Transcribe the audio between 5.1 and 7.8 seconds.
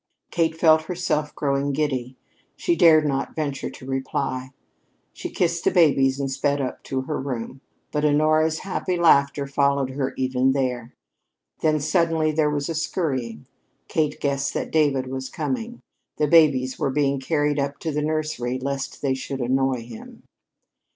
She kissed the babies and sped up to her room.